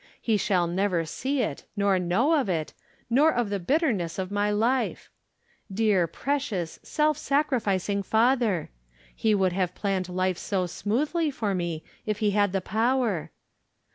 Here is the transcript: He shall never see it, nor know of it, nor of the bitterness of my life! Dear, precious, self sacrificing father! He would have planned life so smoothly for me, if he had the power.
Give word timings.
He 0.19 0.35
shall 0.35 0.65
never 0.65 1.05
see 1.05 1.43
it, 1.43 1.65
nor 1.77 1.99
know 1.99 2.33
of 2.33 2.49
it, 2.49 2.73
nor 3.07 3.31
of 3.31 3.51
the 3.51 3.59
bitterness 3.59 4.17
of 4.17 4.31
my 4.31 4.49
life! 4.49 5.11
Dear, 5.71 6.07
precious, 6.07 6.79
self 6.81 7.19
sacrificing 7.19 8.01
father! 8.01 8.71
He 9.15 9.35
would 9.35 9.53
have 9.53 9.75
planned 9.75 10.09
life 10.09 10.39
so 10.39 10.65
smoothly 10.65 11.29
for 11.29 11.53
me, 11.53 11.83
if 12.03 12.17
he 12.17 12.31
had 12.31 12.51
the 12.51 12.61
power. 12.61 13.29